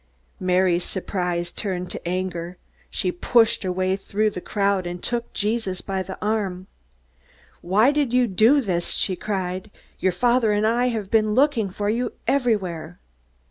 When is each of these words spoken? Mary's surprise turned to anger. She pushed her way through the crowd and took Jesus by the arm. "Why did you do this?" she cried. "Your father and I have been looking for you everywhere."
Mary's 0.39 0.83
surprise 0.83 1.51
turned 1.51 1.91
to 1.91 2.07
anger. 2.07 2.57
She 2.89 3.11
pushed 3.11 3.61
her 3.61 3.71
way 3.71 3.95
through 3.95 4.31
the 4.31 4.41
crowd 4.41 4.87
and 4.87 5.03
took 5.03 5.31
Jesus 5.31 5.81
by 5.81 6.01
the 6.01 6.17
arm. 6.25 6.65
"Why 7.61 7.91
did 7.91 8.11
you 8.11 8.25
do 8.25 8.61
this?" 8.61 8.93
she 8.93 9.15
cried. 9.15 9.69
"Your 9.99 10.11
father 10.11 10.53
and 10.53 10.65
I 10.65 10.87
have 10.87 11.11
been 11.11 11.35
looking 11.35 11.69
for 11.69 11.87
you 11.87 12.13
everywhere." 12.25 12.97